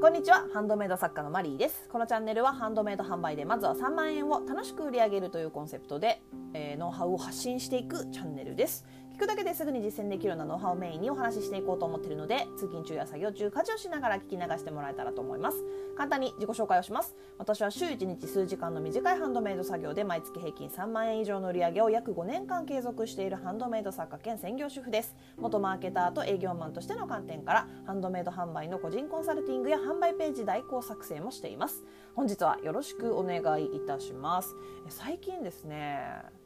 [0.00, 0.46] こんにちは。
[0.54, 1.86] ハンドメイド作家のマリーです。
[1.92, 6.22] このチャンネルはハンドメイド販売でまずは3万円を楽しく売り上げるというコンセプトで、
[6.54, 8.86] えー、ノウハウを発信していくチャンネルです。
[9.20, 15.62] くだけですぐに実践できるようなノウハウをメインにお話ししていこうと思っているので通勤中や作業中家事をしながら聞き流してもらえたらと思います。
[15.94, 17.14] 簡単に自己紹介をします。
[17.36, 25.14] 私は週1日数時間の短いハンドメイド作業で毎月平均3万円以上の売り上げを約5年間継続しているハンドメイド作家兼専業主婦です。
[25.36, 31.84] 元マーケターと営業マンとしての観点からハンドメイド販売の個人コンサルティングや販売ページ代行作成もしています。
[32.14, 34.54] 本日はよろしくお願いいたします。
[34.88, 36.39] 最近ですね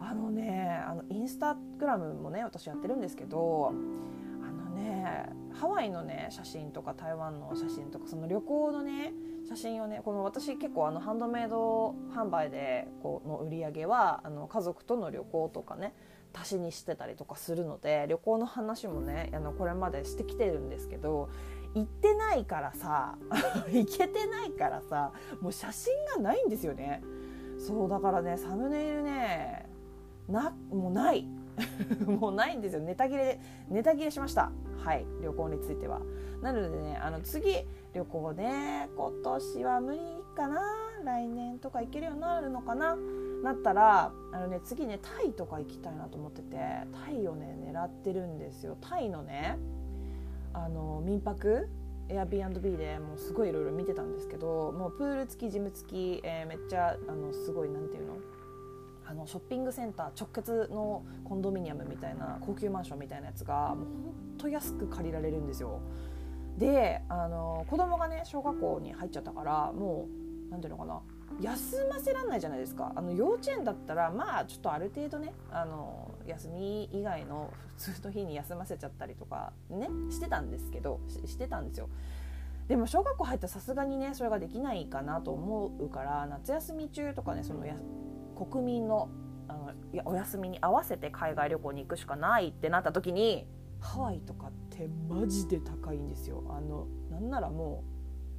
[0.00, 3.72] あのねあのインスタグラムもね私やってるんですけど
[4.42, 9.12] あのねハワイのね写真とか台湾の写真とかその旅行のね
[9.48, 15.94] 写真をねこの私結構あのハンドメイド販売でこうの売り上げはあの家族との旅行とかね
[16.34, 21.30] 足しにしてたりとかするので旅行の話もねあのこれまでしてきてるんですけど
[21.74, 23.16] 行ってないからさ
[23.72, 27.02] 行けてないからさもう写真がないんですよね。
[27.58, 29.68] そうだからねサムネイルね
[30.28, 31.26] なもうない。
[32.06, 32.80] もうないんですよ。
[32.80, 34.52] ネタ切れネタ切れしました。
[34.78, 35.04] はい。
[35.22, 36.00] 旅行については。
[36.42, 39.98] なのでねあの次旅行ね今年は無理
[40.36, 40.60] かな。
[41.04, 42.96] 来年とか行けるようになるのかな。
[43.42, 46.56] なったらあのね次ねタイとか行きたいなと思ってて
[47.06, 48.76] タイをね狙ってるんですよ。
[48.80, 49.58] タイのね
[50.52, 51.68] あの民泊
[52.08, 58.14] Airbnb でもうすごいいろいろ見てたんですけどもうプール付きジム付き、えー、めっちゃあのすごいなんていうの？
[59.08, 63.84] あのショッピングセンター直結のコンドミニアムみたいな高級マンションみたいなやつがもうほ
[64.34, 65.80] んと安く借りられるんですよ。
[66.58, 70.08] であの子供がね小学校に入っちゃったからも
[70.48, 71.00] う何ていうのかな
[71.40, 81.88] 休ませらんないじゃないですかあの幼稚園だったらまあちょっとある程度ねあの休み以外の普通の日に休ませちゃったりとかねしてたんですけどしてたんですよ。
[82.66, 87.76] でも小学校入ったらさすがにねそれができないかなと思うから夏休み中とかねそのや
[88.46, 89.08] 国民の
[89.48, 93.46] あのいやお休みに合わせて海外旅行に行くしかないってなった時に
[93.80, 96.44] ハワイとかってマジで高いんですよ。
[96.50, 97.84] あのなんならも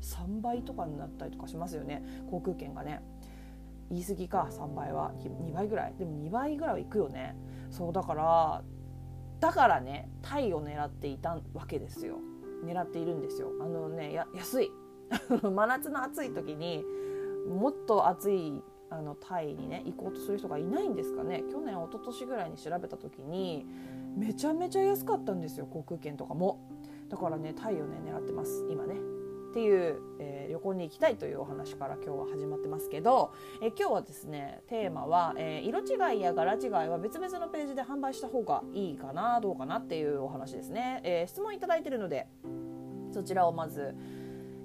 [0.00, 2.02] う3倍とかになったりとかしますよね。
[2.30, 3.02] 航空券がね。
[3.90, 5.12] 言い過ぎか3倍は。
[5.16, 5.94] 2倍ぐらい。
[5.98, 7.36] でも2倍ぐらいは行くよね。
[7.70, 8.62] そうだから
[9.40, 12.16] だからねタイを狙っていたわけですよ。
[12.64, 13.52] 狙っているんですよ。
[13.60, 14.70] あのねや安い。
[15.42, 16.84] 真夏の暑い時に
[17.48, 21.44] もっと暑いあのタイにね行こうとする人がいないんですかね。
[21.50, 23.66] 去年一昨年ぐらいに調べた時に
[24.16, 26.58] めちゃめちゃ安かったんですよ航空券とかも。
[27.08, 28.94] だからねタイをね狙ってます今ね。
[29.48, 33.32] っていう、えー、旅行に行きたいというお話から今日は始まってますけど、
[33.62, 42.26] えー、今日はですねテーマは、えー、色違いや柄違いは別々のページで販売した方がいいかなどうかなっていうお話ですね、え質問いただいてるので
[43.12, 43.94] そちらをまず、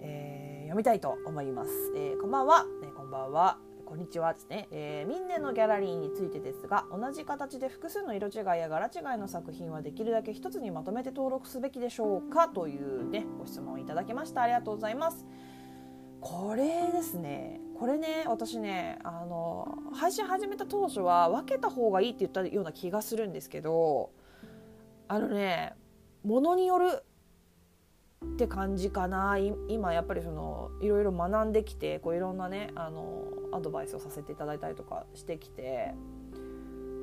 [0.00, 3.69] え読みたいと思います、えこんばんは、えこんばんは。
[3.90, 14.42] こんにちはですね、えー、ミンネのギャラリーについてですが同じ形で複数の色違いや柄違いの作品はできるだけ一つにまとめて登録すべきでしょうかというねご質問をいただきました。
[14.42, 15.26] ありがとうございます。
[16.20, 17.60] これですね。
[17.76, 24.12] これね私ねあの配信始めた当初は分けた方がいいって言ったような気がするんですけど
[25.08, 25.74] あのね
[26.22, 27.02] ものによる
[28.40, 29.36] って感じかな。
[29.68, 35.94] 今やっぱりそのいろいろ学んできてこういろんなねあのアドバイスをさせていただいたりとかしてきて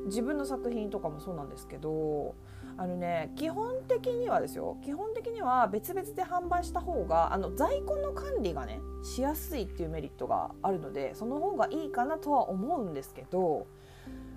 [0.05, 2.33] 自分の作品とかもそうなんですけど
[2.77, 13.67] あのね基本的にはですよ基本的には別々で販売した方があの在庫の管理がねしやすいっていうメリットがあるのでその方がいいかなとは思うんですけど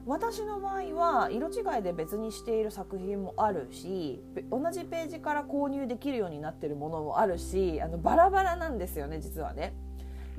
[0.07, 9.75] 私の場合は色違いで別にしている作品もあるし同じページから購入できるようになってるものもあるしあのバラバラなんですよね実はね。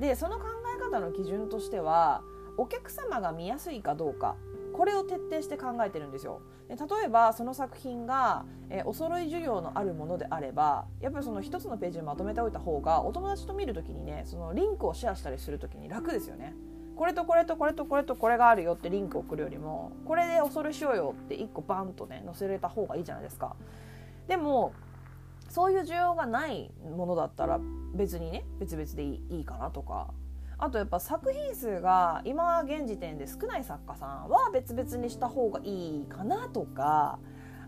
[0.00, 0.46] でその考
[0.76, 2.22] え方の基準としては
[2.56, 4.36] お客様が見やすいかどうか
[4.72, 16.54] これを徹底して考えてるんですよで例えばその作品が、えお揃い需要のあるものであればやっぱりその1つのページにまとめておいた方がお友達と見る時にねそのリンクをシェアしたりする時に楽ですよね
[16.96, 23.56] これとこれとこれとこれとこれがあるよってリンク送るよりもこれでお揃いしようよって1個バンとね載せれた方がいいじゃないですか。
[24.28, 24.72] でも
[25.48, 27.60] そういう需要がないものだったら
[27.94, 30.08] 別にね別々でいいかなとか。
[30.58, 37.18] あとやっぱ作品数が今現時点で少ない作家さんは別々にした方がいいかなとか。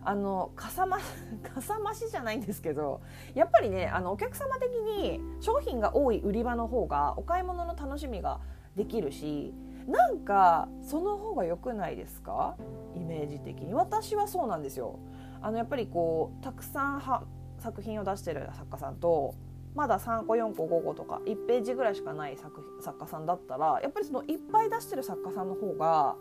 [0.07, 3.01] あのかさまかさ増しじゃないんですけど
[3.33, 8.39] やっぱりねあのお客様的に商品が多い売り場の方がお買い物の楽しみが
[8.75, 9.53] できるし
[9.87, 12.55] なんかその方が良くないですか？
[12.95, 13.73] イメージ的に。
[13.73, 14.99] 私はそうなんですよ。
[15.41, 17.23] あのやっぱりこうたくさんは
[17.59, 19.35] 作品を出してる作家さんと
[19.75, 26.15] まだ3個4個5個とか1ページぐらいしかない作作家さんだったらやっぱりそのいっぱい出してる作家さんの方が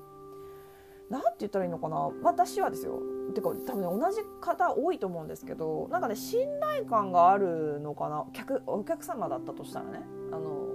[1.08, 2.10] 何て言ったらいいのかな？
[2.22, 3.00] 私はですよ。
[3.34, 8.26] てか多分ね同じ方多いと思うんですけどなんかね信頼感があるのかな？
[8.34, 10.02] 客お客様だったとしたらね。
[10.30, 10.73] あの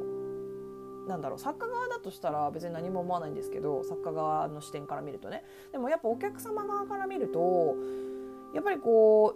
[1.10, 5.44] なんだろう作家側だとしたら別に何も思わないんですけど作家側の視点から見るとね。
[5.72, 7.76] でもやっぱお客様側から見ると
[8.54, 9.36] やっぱりこ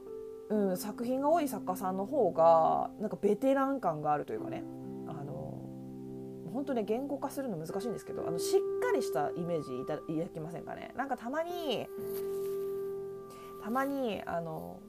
[0.50, 4.64] う、うん、作品が多い作家さんの方がなんかベテラン感があるというかね。
[5.08, 5.60] あの
[6.54, 10.94] 本当ね言語化するの難しいんですけどあのしっかりしたイメージいただきませんかね。
[10.96, 11.88] なんかたまに
[13.64, 14.80] たまにあの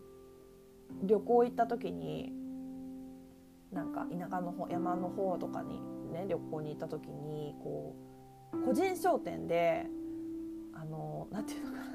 [1.03, 2.33] 旅行行った時に
[3.73, 7.95] なんか田舎の方山の方とかにね旅行に行った時にこ
[8.53, 9.87] う個人商店で
[10.73, 11.95] あのなんていうのかな。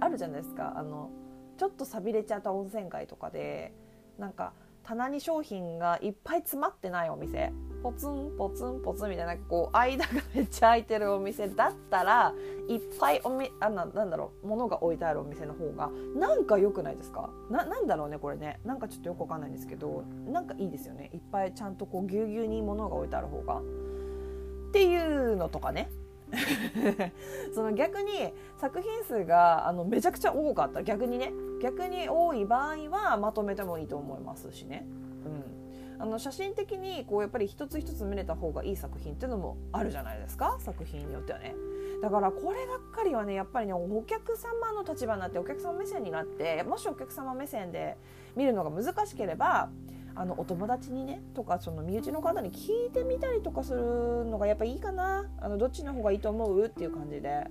[0.00, 0.74] あるじゃないですか。
[0.76, 1.10] あの
[1.56, 3.72] ちょっとさびれちゃった温泉街とかで
[4.18, 4.52] なんか
[4.82, 7.52] 棚に商品がいっぱい詰まってないお店。
[7.82, 12.32] ポツンポツンポツンみたいなこう間がめっちゃ空いてるお店だったら
[12.68, 17.30] いっぱいおみあななんだろう物が置いてあるお店の方がなんか良くないですか？
[17.50, 18.60] ななんだろうねこれね。
[18.64, 21.10] なんかちょっとよくわかんないんですけどなんかいいですよね。
[21.12, 23.58] いっぱいちゃんとこうぎゅうぎゅうに物が置いてある方が。
[23.58, 25.90] っていうのとかね。
[27.54, 30.82] その逆に作品数があのめちゃくちゃ多かった。
[30.82, 31.32] 逆にね。
[31.60, 34.86] 逆に多い場合はまとめてもいいと思いますしね。
[35.24, 35.61] うん、
[36.02, 40.56] あの写真的にこうやっぱり一つ一つ見れた方がいい作品っていうのもあるじゃないですか？
[40.58, 41.54] 作品によってはね。
[42.02, 47.96] だからこればっかりはねやっぱりねお客様の立場になってお客様目線になってもしお客様目線で
[48.34, 49.70] 見るのが難しければ
[50.16, 56.64] あのお友達にねとかその身内の方に聞いてみたりとかするのがやっぱいいかなあのどっちの方がいいと思う？
[56.64, 57.46] っていう感じで。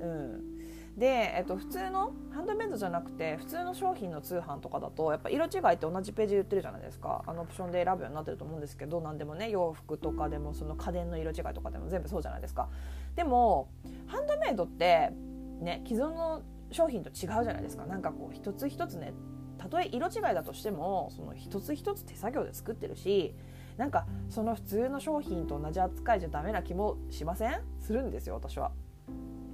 [0.00, 0.55] うん
[0.96, 7.22] で、えっと、普通のハンドメイドじゃなくて普通の商品の通販とかだとやっぱ色違いって同じページで売ってるじゃないですか。
[7.26, 12.70] あのオプションで選ぶようになってると思うんですけど何でもね洋服とかでもその家電の色違いとかでも全部そうじゃないですか。
[13.14, 13.68] でも
[14.06, 15.12] ハンドメイドって
[15.60, 17.84] ね既存の商品と違うじゃないですか。
[17.84, 19.12] なんかこう一つ一つね
[19.58, 23.34] たとえ色違いだとしてもその一つ一つ手作業で作ってるし
[23.76, 27.60] なんかその普通の商品と同じ扱いじゃダメな気もしません？
[27.80, 28.72] するんですよ私は。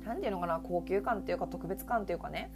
[0.05, 2.53] なんていうのかな高級感っていうか特別感っていうかね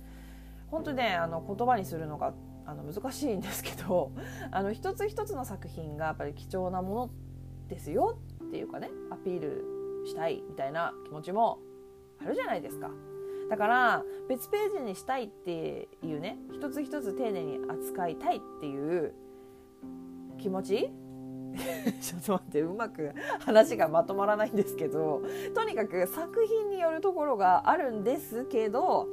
[0.71, 2.35] 本当ねあの言葉にするのが
[2.67, 4.13] あの難しいんですけど
[4.51, 7.11] あの一つ一つの作品がやっぱり貴重なもの
[7.69, 11.59] ですよっていうかねアピールしたいみたいな気持ちも
[12.21, 12.91] あるじゃないですか。
[13.49, 19.15] だから別ページにしたいっていうね一つ一つ丁寧に扱いたいっていう
[20.39, 20.91] 気持ち
[22.01, 25.23] ちょっと待ってうまく話がまとまらないんですけど
[25.55, 29.09] とにかく作品によるところがあるんですけど、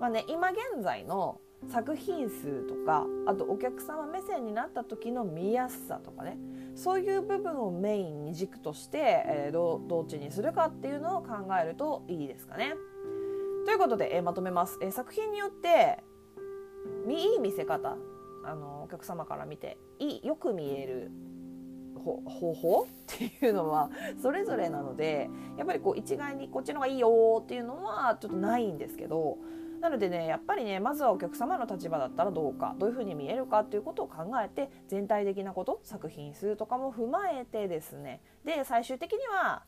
[0.00, 6.36] まあね、今現在の作品数とかあとお客様目線になった時の見やすさとかね
[6.74, 12.74] そういう部分をメインに軸として、えー、どどっちにするかっていうのを考えるといいですかね。
[13.64, 16.02] ということで、えー、まとめます、えー、作品によって
[17.08, 17.96] いい見せ方
[18.44, 21.10] あのお客様から見ていいよく見える
[22.02, 23.90] 方法っていうのは
[24.20, 29.38] それぞれなのでやっぱりこう一概にこっちの方がいいよっていうのはちょっとないんですけど
[29.80, 38.20] なのでねやっぱりねまずはお客様の立場だったらどうかどういうふうに見えるかっていうことを考えて全体的なこと作品数とかも踏まえてですね。
[38.44, 39.64] で最終的には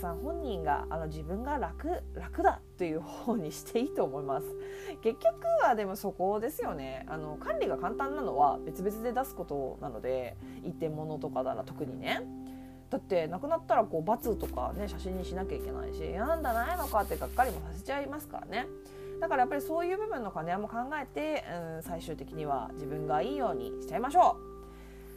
[0.00, 4.46] さん本人があの自分が楽楽だという方にしていいと思います。
[5.02, 7.04] 結局はでもそこですよね。
[7.08, 12.22] あの管理が簡単なのは別々で出すことなので一点物とかなら特にね。
[12.88, 18.66] だってなくなったらこう罰とかね写真にしなきゃいけないしなんだないのかってがっかりもさせちゃいますからね。
[19.20, 21.44] だからやっぱりそういう部分の兼ね合いも考えて、
[21.76, 24.38] うん、最終的には自分がいいようにしちゃいましょ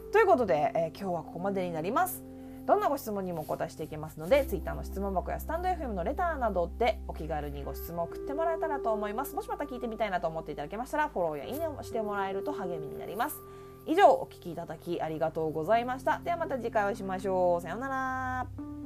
[0.10, 0.12] う。
[0.12, 2.33] ということで、えー、今日はここまでになります。
[2.66, 9.36] どんなご質問にもお答えしていきますので Twitter の質問箱やスタンド FM のレターなどでお気軽にご質問を送ってもらえたらと思います。
[9.36, 13.38] もしまた聞いてみたいなと思っていただけましたらフォローやいいねをしてもらえると励みになります。
[13.86, 16.22] 以上お聴きいただきありがとうございました。
[16.24, 17.62] ではまた次回お会いしましょう。
[17.62, 18.83] さようなら。